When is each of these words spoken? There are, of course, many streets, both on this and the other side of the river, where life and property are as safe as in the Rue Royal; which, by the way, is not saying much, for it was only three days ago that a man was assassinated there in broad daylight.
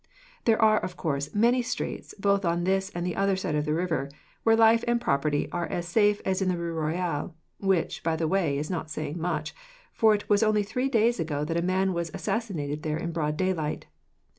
There 0.45 0.59
are, 0.59 0.79
of 0.79 0.97
course, 0.97 1.35
many 1.35 1.61
streets, 1.61 2.15
both 2.17 2.43
on 2.43 2.63
this 2.63 2.89
and 2.95 3.05
the 3.05 3.15
other 3.15 3.35
side 3.35 3.53
of 3.53 3.65
the 3.65 3.73
river, 3.75 4.09
where 4.41 4.55
life 4.55 4.83
and 4.87 4.99
property 4.99 5.47
are 5.51 5.67
as 5.67 5.87
safe 5.87 6.23
as 6.25 6.41
in 6.41 6.49
the 6.49 6.57
Rue 6.57 6.73
Royal; 6.73 7.35
which, 7.59 8.01
by 8.01 8.15
the 8.15 8.27
way, 8.27 8.57
is 8.57 8.71
not 8.71 8.89
saying 8.89 9.19
much, 9.21 9.53
for 9.93 10.15
it 10.15 10.27
was 10.27 10.41
only 10.41 10.63
three 10.63 10.89
days 10.89 11.19
ago 11.19 11.45
that 11.45 11.55
a 11.55 11.61
man 11.61 11.93
was 11.93 12.09
assassinated 12.15 12.81
there 12.81 12.97
in 12.97 13.11
broad 13.11 13.37
daylight. 13.37 13.85